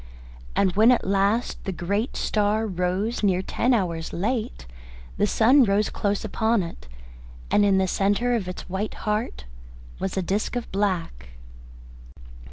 [0.55, 4.65] And when at last the great star rose near ten hours late,
[5.17, 6.87] the sun rose close upon it,
[7.51, 9.45] and in the centre of its white heart
[9.99, 11.33] was a disc of black.